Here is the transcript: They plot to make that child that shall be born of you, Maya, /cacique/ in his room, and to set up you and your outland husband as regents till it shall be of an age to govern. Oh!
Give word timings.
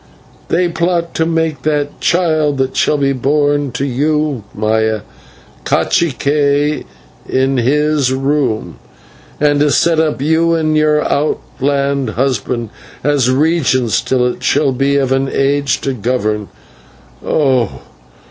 They 0.47 0.67
plot 0.67 1.13
to 1.13 1.27
make 1.27 1.61
that 1.61 1.99
child 2.01 2.57
that 2.57 2.75
shall 2.75 2.97
be 2.97 3.13
born 3.13 3.67
of 3.67 3.81
you, 3.81 4.43
Maya, 4.51 5.01
/cacique/ 5.63 6.85
in 7.29 7.57
his 7.57 8.11
room, 8.11 8.79
and 9.39 9.59
to 9.59 9.69
set 9.69 9.99
up 9.99 10.19
you 10.19 10.55
and 10.55 10.75
your 10.75 11.03
outland 11.07 12.09
husband 12.15 12.71
as 13.03 13.29
regents 13.29 14.01
till 14.01 14.25
it 14.25 14.41
shall 14.41 14.71
be 14.71 14.95
of 14.95 15.11
an 15.11 15.29
age 15.31 15.79
to 15.81 15.93
govern. 15.93 16.49
Oh! 17.23 17.81